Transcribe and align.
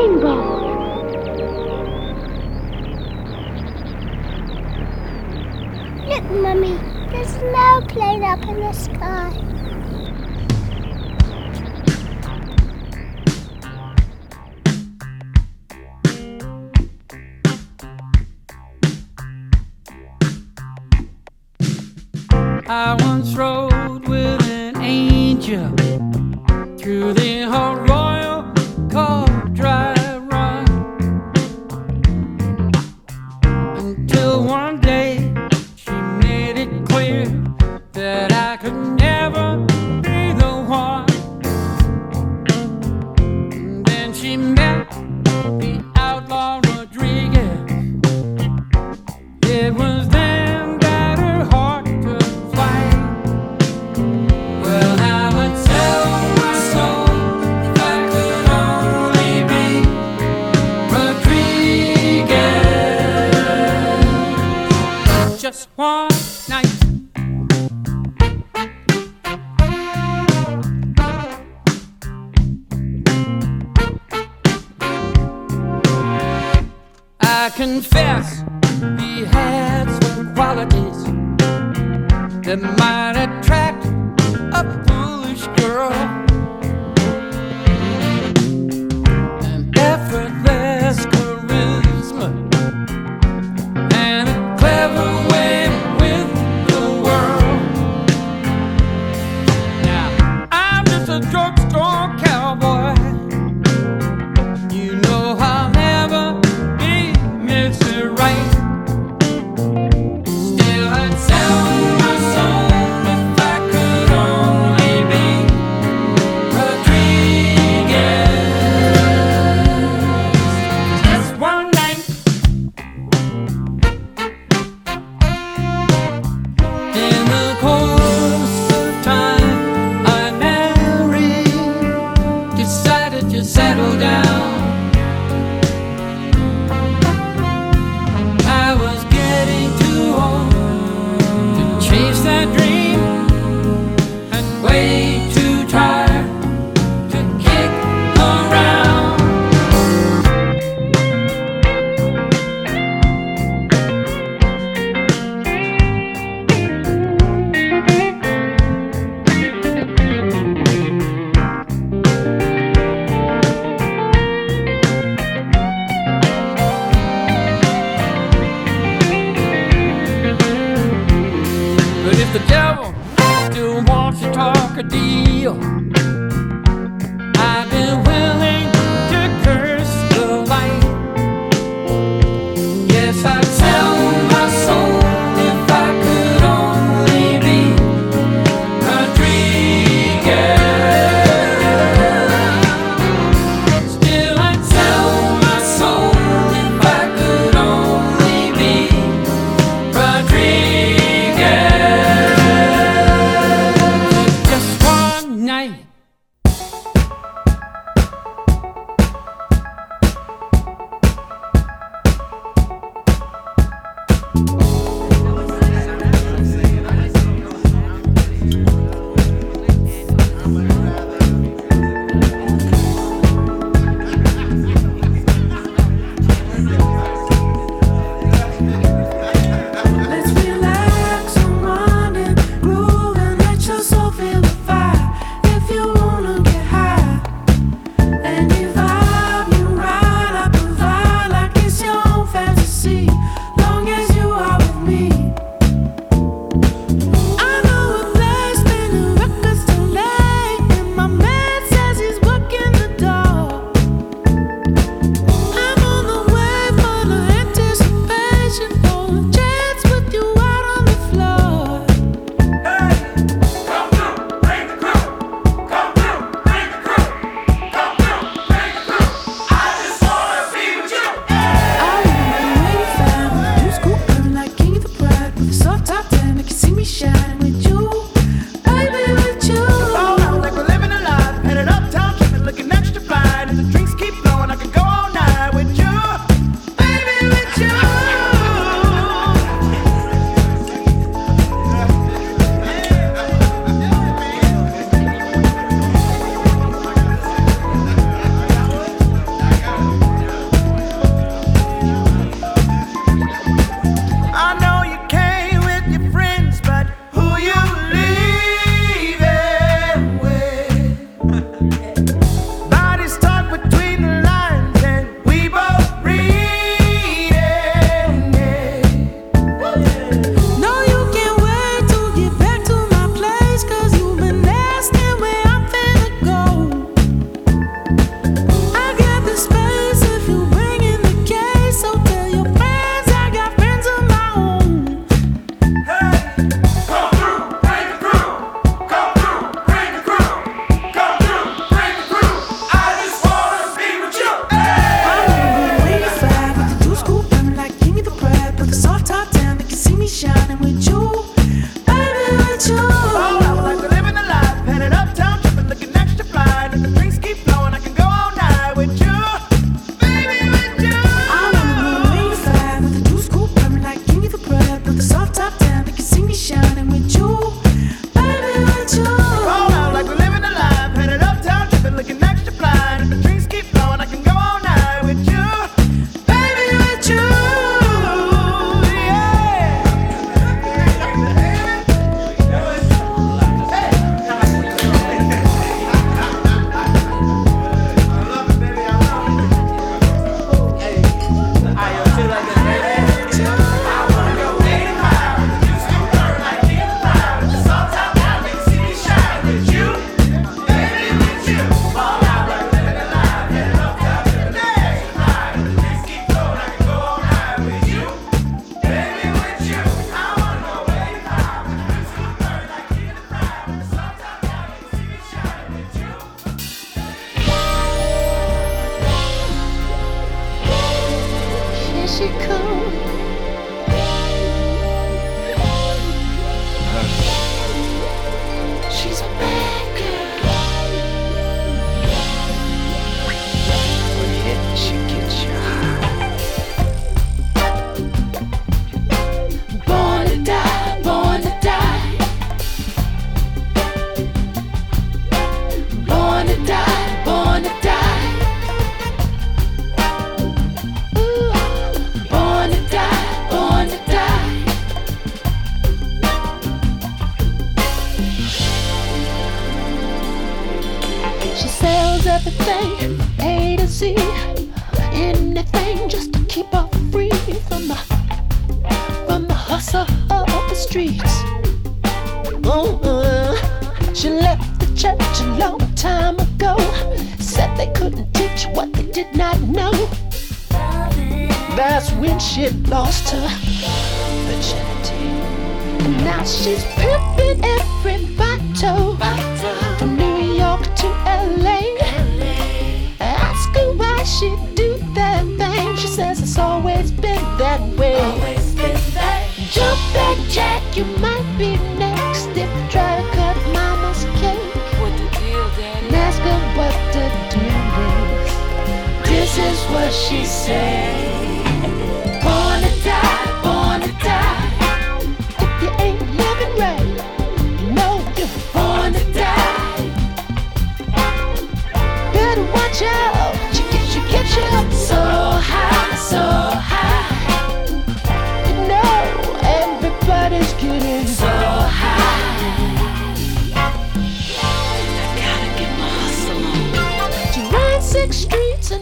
rainbow. 0.00 0.39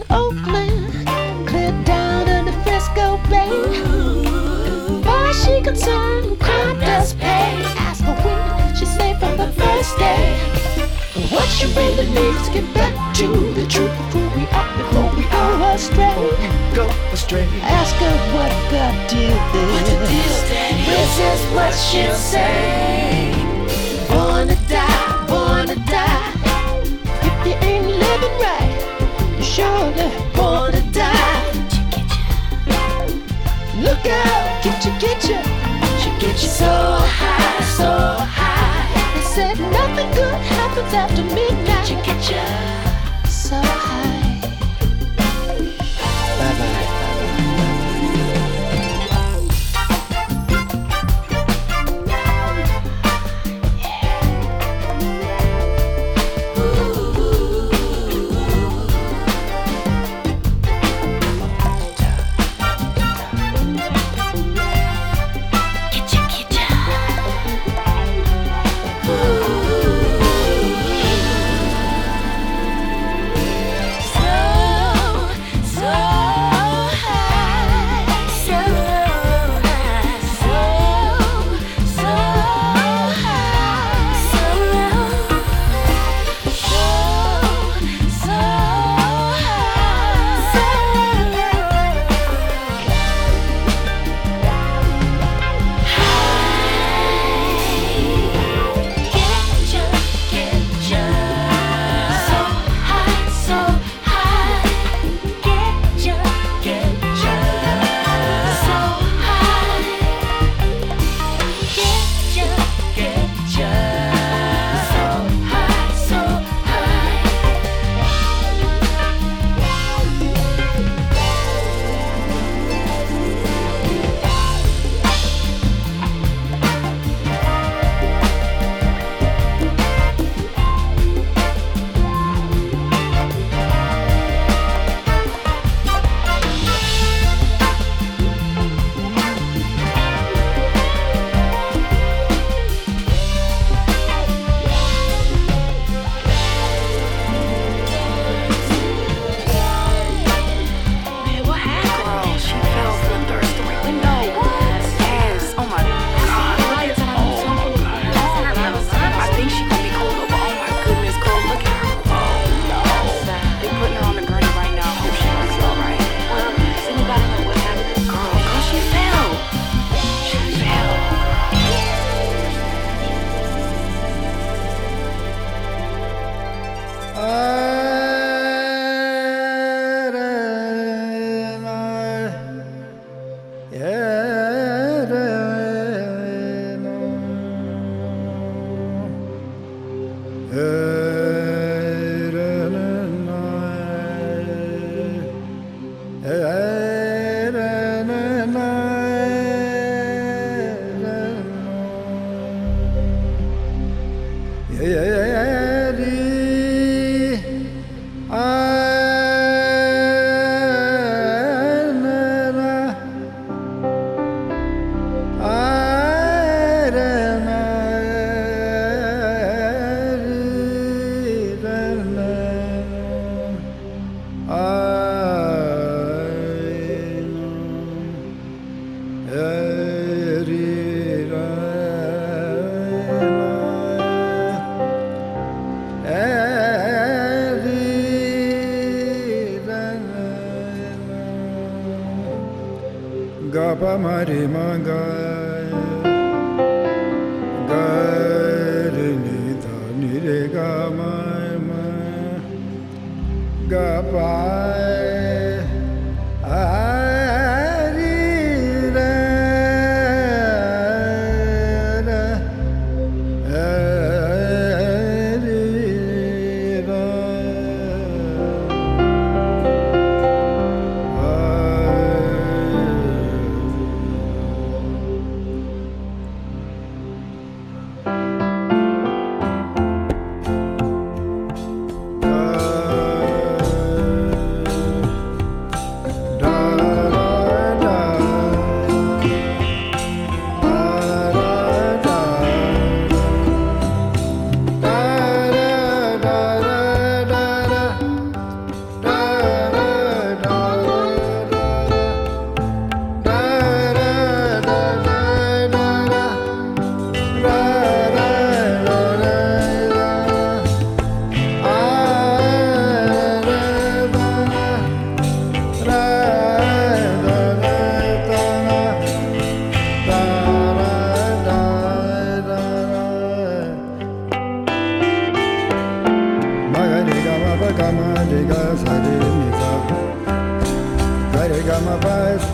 Oakland, 0.09 0.91
clear 1.47 1.71
down 1.83 2.25
to 2.25 2.51
the 2.51 2.57
Frisco 2.63 3.17
Bay. 3.29 3.49
As 5.05 5.43
she 5.43 5.61
concerned, 5.61 6.39
crime 6.39 6.79
does 6.79 7.13
pay. 7.15 7.53
Ask 7.77 8.03
her 8.03 8.15
when 8.25 8.75
she 8.75 8.85
say 8.85 9.17
from 9.19 9.37
the 9.37 9.51
first 9.53 9.97
day. 9.97 10.37
What 11.31 11.47
she 11.49 11.67
really 11.75 12.07
needs 12.09 12.47
to 12.47 12.53
get 12.53 12.73
back 12.73 13.15
to 13.15 13.27
the 13.53 13.65
truth 13.67 13.91
of 13.91 14.13
who 14.13 14.21
we 14.39 14.45
are 14.47 14.77
before 14.77 15.09
we 15.15 15.23
go 15.29 15.73
astray. 15.73 16.15
Go 16.73 16.87
astray. 17.11 17.47
Ask 17.61 17.95
her 17.97 18.17
what 18.33 18.51
the 18.71 18.85
deal 19.09 19.37
is. 19.53 20.37
This 20.89 21.19
is 21.19 21.39
what 21.53 21.73
she'll 21.73 22.15
say. 22.15 23.33
Born 24.09 24.47
to 24.47 24.55
die, 24.67 25.25
born 25.27 25.67
to 25.67 25.75
die. 25.85 26.33
If 27.21 27.47
you 27.47 27.53
ain't 27.67 27.85
living 27.85 28.35
right, 28.41 28.68
you're 29.59 30.31
born 30.35 30.71
to 30.71 30.81
die. 30.91 31.51
Look 33.85 34.05
out, 34.05 34.63
get 34.63 34.85
you, 34.85 34.91
get 34.99 35.23
you. 35.29 35.39
She 35.99 36.09
get 36.19 36.41
you 36.43 36.49
so 36.49 36.73
high, 37.19 37.63
so 37.77 37.91
high. 38.37 39.13
They 39.15 39.25
said 39.35 39.59
nothing 39.59 40.09
good 40.13 40.33
happens 40.33 40.93
after 40.93 41.23
midnight. 41.23 41.65
Get 41.65 41.89
you, 41.89 41.97
get 42.03 42.29
you 42.31 43.29
so 43.29 43.55
high. 43.55 44.18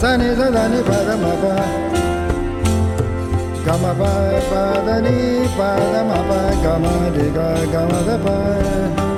Sani 0.01 0.29
sa 0.35 0.50
da 0.50 0.67
ni 0.67 0.81
pa 0.88 0.97
da 1.07 1.15
ma 1.24 1.33
pa 1.41 1.55
ga 3.65 3.75
ma 3.81 3.91
pa 4.00 4.12
pa 4.50 4.95
ni 5.05 5.17
pa 5.57 5.69
da 5.93 6.01
ma 6.09 6.19
pa 6.29 6.39
ga 6.63 6.74
re 7.15 7.27
ga 7.35 7.47
ga 7.71 7.81
da 8.07 8.15
pa 8.25 9.14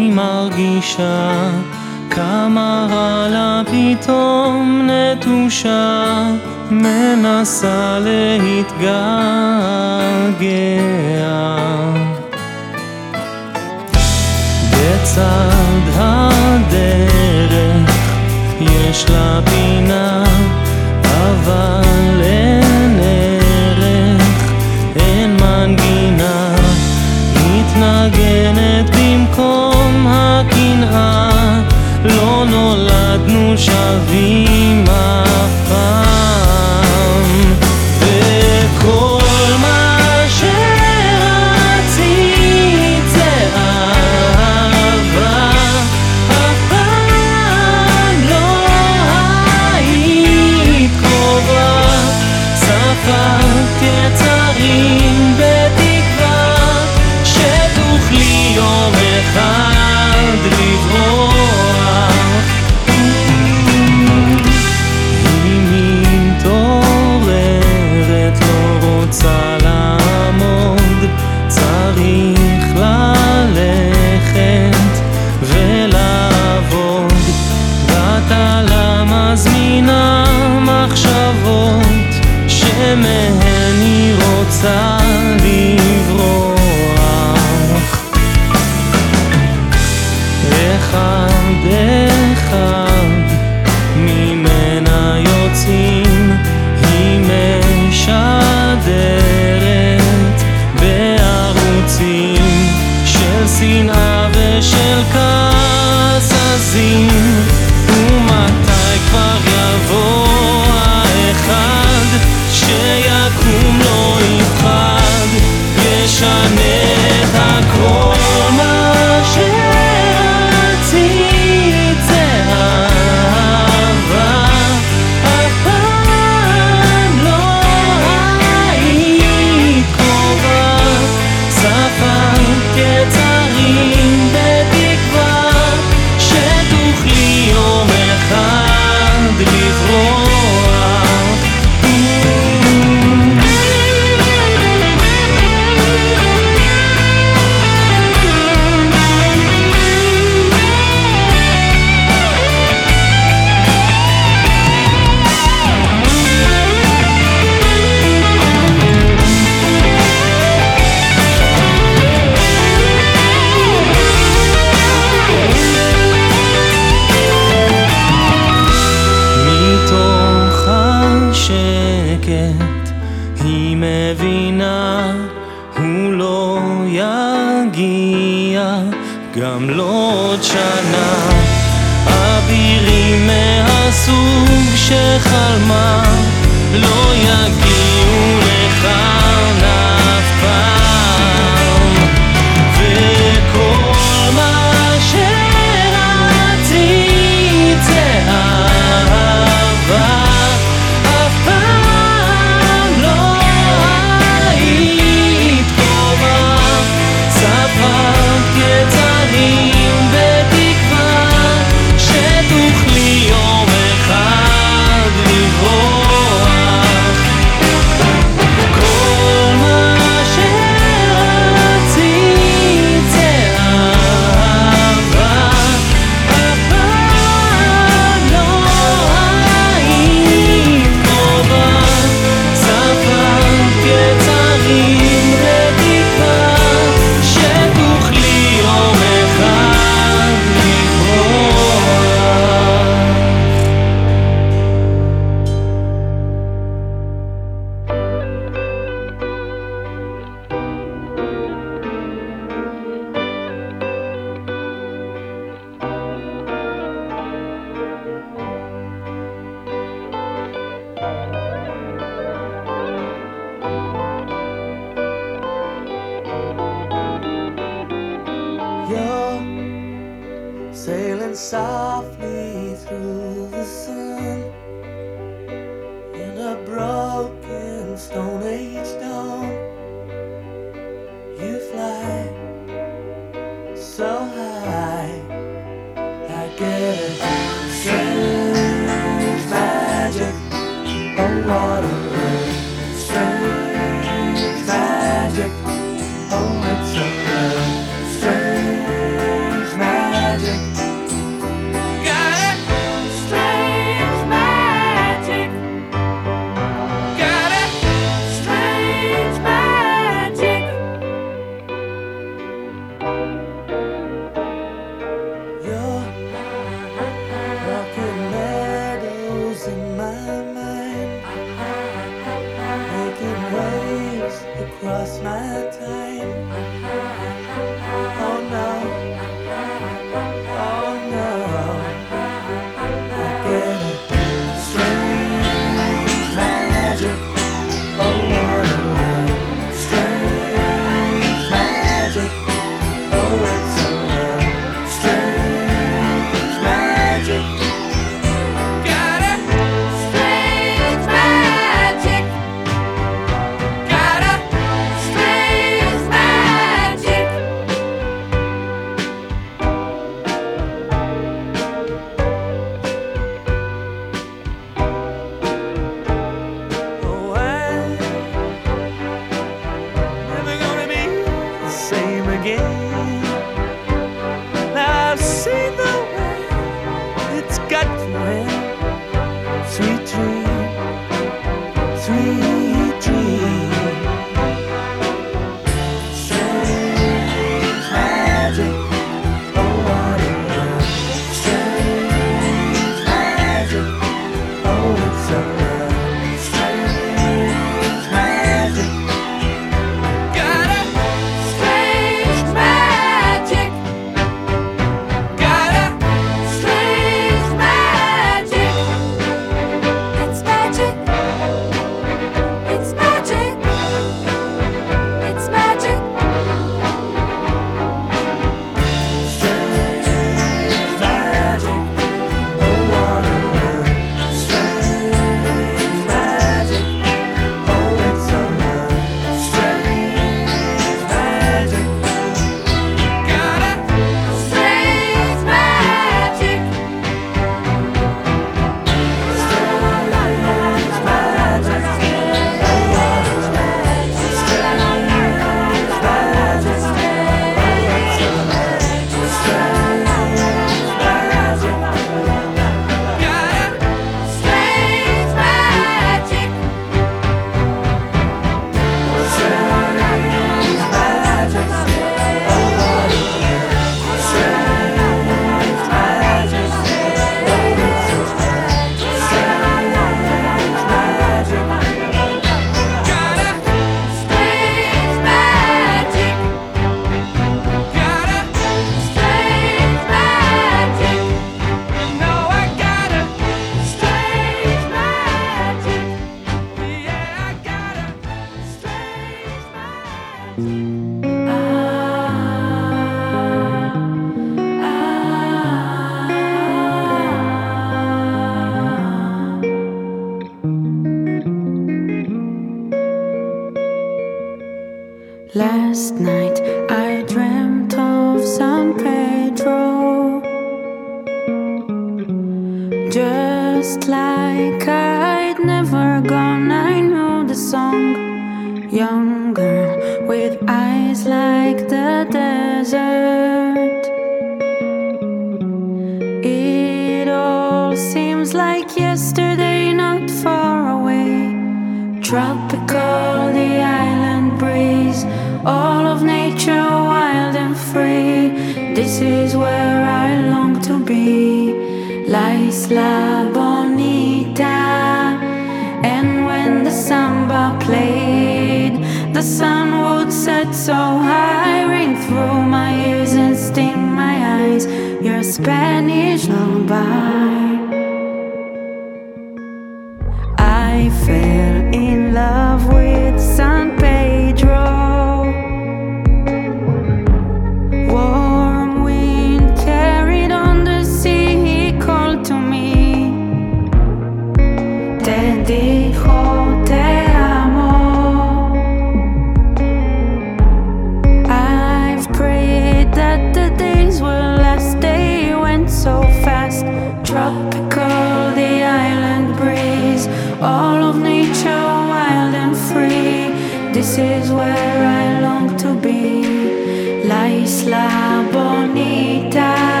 nature 591.21 591.87
wild 592.11 592.53
and 592.55 592.75
free. 592.75 593.53
This 593.93 594.17
is 594.17 594.51
where 594.51 595.05
I 595.23 595.39
long 595.41 595.77
to 595.77 595.93
be. 595.95 597.25
La 597.27 597.45
Isla 597.45 598.49
Bonita. 598.51 600.00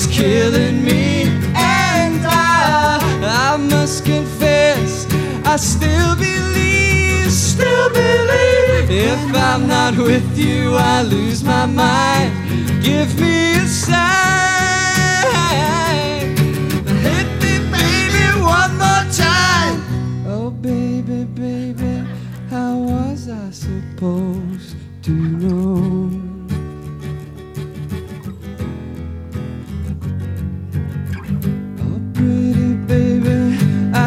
Is 0.00 0.06
killing 0.06 0.84
me. 0.84 1.22
And 1.54 2.24
I, 2.24 2.98
I 3.52 3.56
must 3.56 4.04
confess, 4.04 5.06
I 5.44 5.56
still 5.56 6.14
believe, 6.16 7.30
still 7.32 7.90
believe. 7.90 8.90
If 8.90 9.34
I'm 9.34 9.66
not 9.66 9.96
with 9.96 10.38
you, 10.38 10.74
I 10.74 11.02
lose 11.02 11.42
my 11.42 11.66
mind. 11.66 12.32
Give 12.82 13.18
me 13.20 13.54
a 13.56 13.66
sign. 13.66 13.96
Hit 17.06 17.28
me, 17.42 17.58
baby, 17.70 18.26
one 18.40 18.72
more 18.84 19.06
time. 19.12 19.82
Oh, 20.26 20.50
baby, 20.50 21.24
baby, 21.24 22.04
how 22.48 22.76
was 22.78 23.28
I 23.28 23.50
supposed 23.50 24.76
to 25.02 25.10
know? 25.10 26.19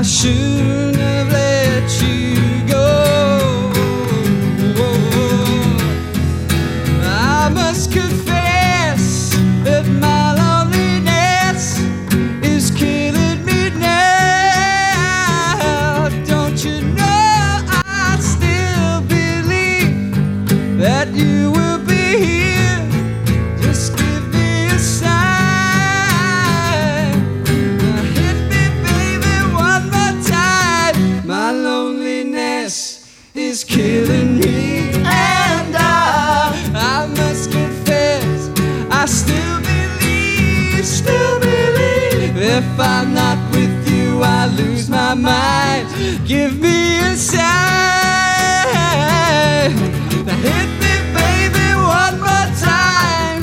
Shouldn't 0.03 0.97
have 0.97 1.31
let 1.31 2.01
you 2.01 2.67
go. 2.67 3.12
If 42.63 42.79
I'm 42.79 43.13
not 43.13 43.37
with 43.51 43.87
you, 43.91 44.21
I 44.23 44.47
lose 44.47 44.89
my 44.89 45.13
mind. 45.13 45.87
Give 46.25 46.57
me 46.59 46.99
a 46.99 47.15
sign. 47.15 47.43
Now 50.25 50.37
hit 50.47 50.69
me, 50.81 50.93
baby, 51.19 51.67
one 51.99 52.15
more 52.25 52.49
time. 52.71 53.41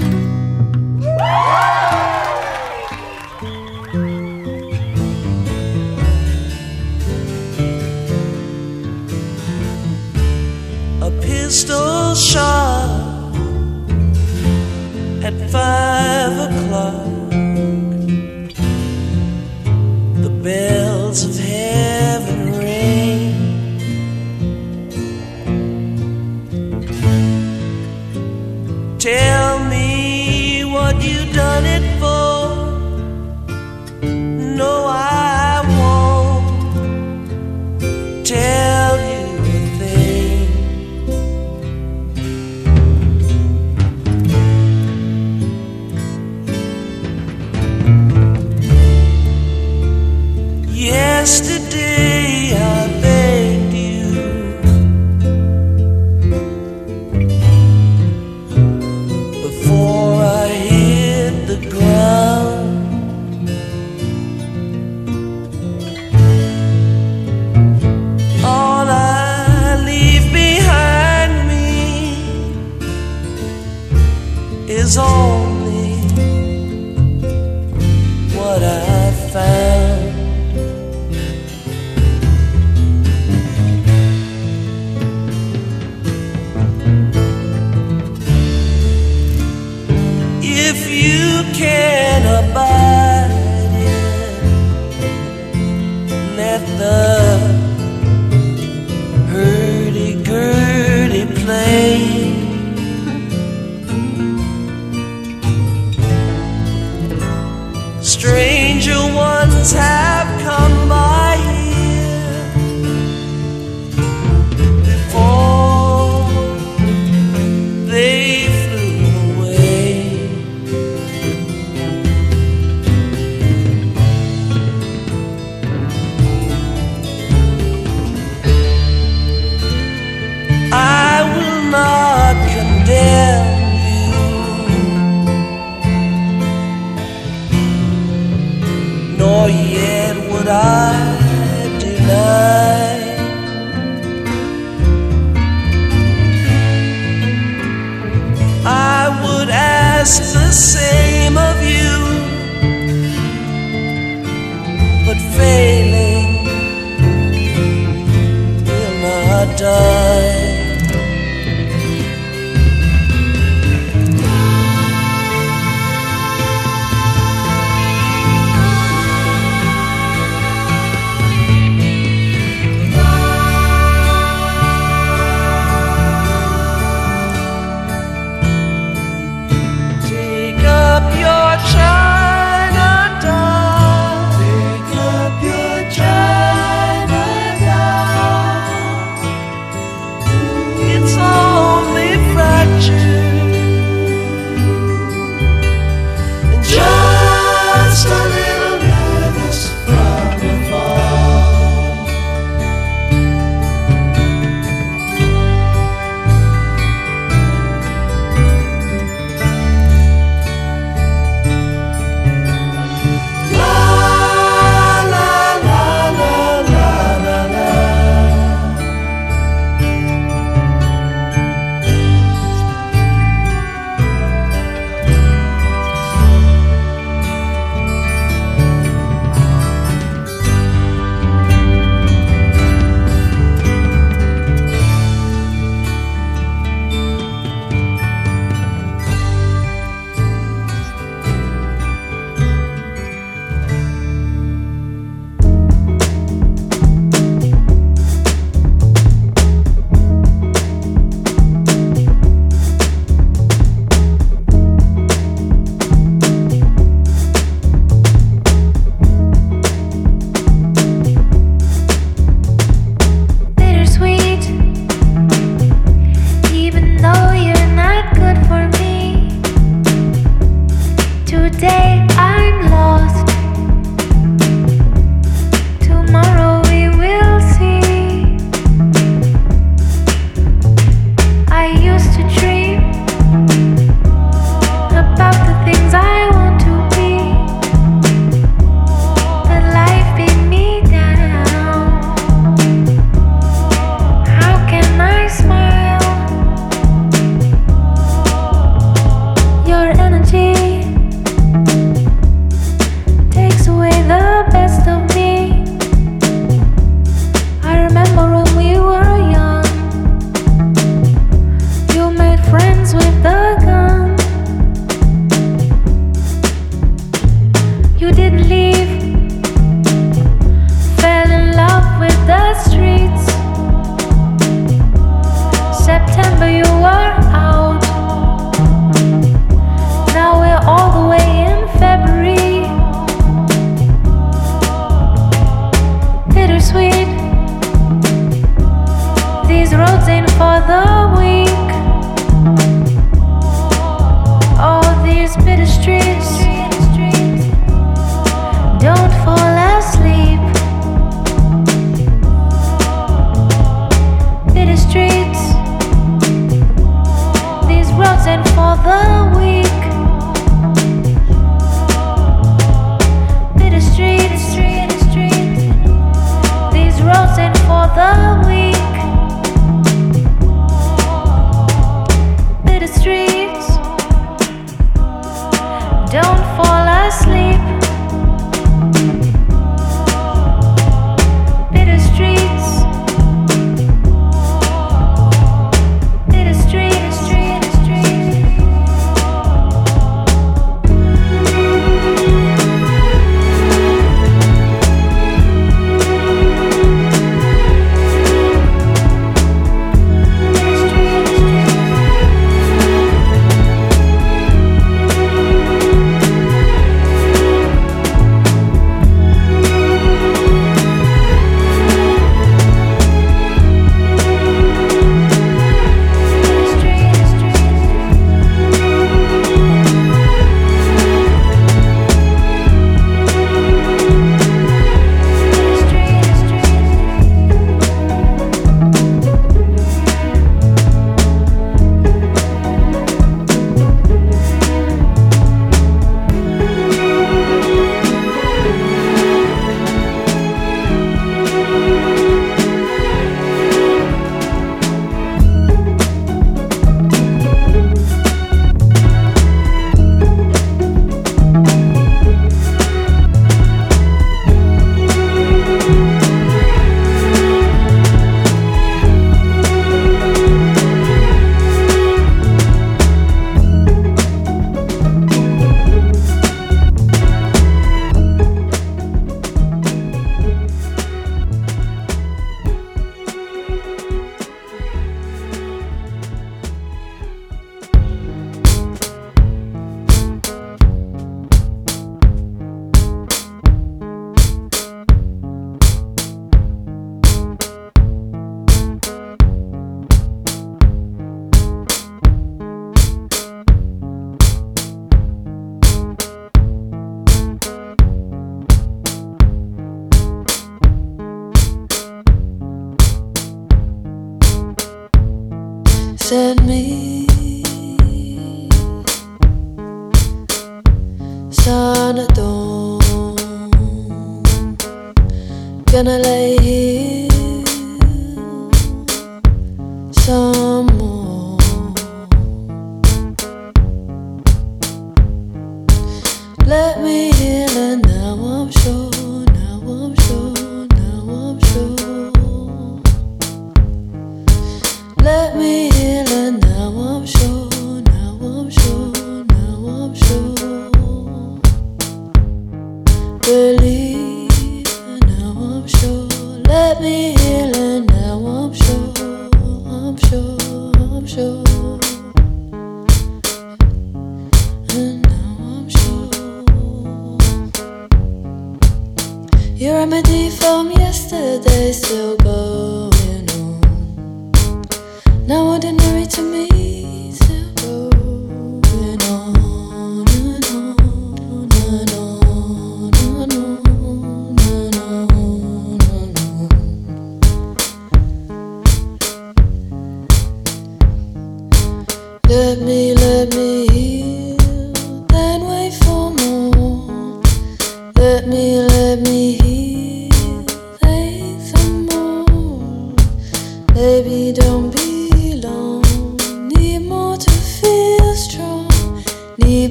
a 11.03 11.11
pistol 11.21 12.15
shot 12.15 13.35
at 15.23 15.35
five 15.51 16.35
o'clock. 16.47 17.20